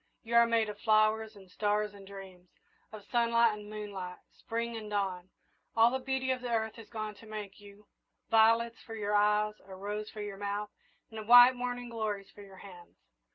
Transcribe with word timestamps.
You 0.23 0.33
are 0.33 0.47
made 0.47 0.67
of 0.67 0.79
flowers 0.79 1.35
and 1.35 1.47
stars 1.47 1.93
and 1.93 2.07
dreams 2.07 2.49
of 2.91 3.05
sunlight 3.05 3.53
and 3.53 3.69
moonlight, 3.69 4.17
Spring 4.33 4.75
and 4.75 4.89
dawn. 4.89 5.29
All 5.75 5.91
the 5.91 5.99
beauty 6.03 6.31
of 6.31 6.41
the 6.41 6.49
earth 6.49 6.73
has 6.77 6.89
gone 6.89 7.13
to 7.13 7.27
make 7.27 7.59
you 7.59 7.85
violets 8.27 8.81
for 8.81 8.95
your 8.95 9.13
eyes, 9.13 9.53
a 9.63 9.75
rose 9.75 10.09
for 10.09 10.21
your 10.23 10.37
mouth, 10.37 10.71
and 11.11 11.27
white 11.27 11.55
morning 11.55 11.89
glories 11.89 12.31
for 12.31 12.41
your 12.41 12.57
hands. 12.57 12.97